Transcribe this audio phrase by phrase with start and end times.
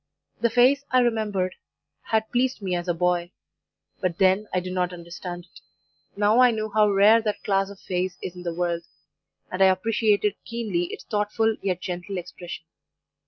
[0.39, 1.53] "The face, I remembered,
[2.05, 3.29] had pleased me as a boy,
[3.99, 5.59] but then I did not understand it;
[6.17, 8.81] now I knew how rare that class of face is in the world,
[9.51, 12.65] and I appreciated keenly its thoughtful, yet gentle expression.